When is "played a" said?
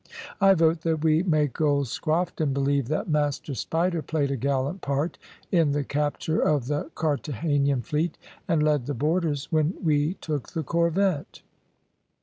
4.01-4.35